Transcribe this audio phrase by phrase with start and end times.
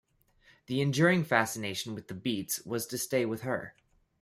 [0.65, 3.75] The enduring fascination with the Beats was to stay with her.